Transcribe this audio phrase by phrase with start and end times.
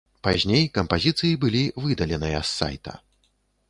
[0.27, 3.01] Пазней кампазіцыі былі выдаленыя з сайта.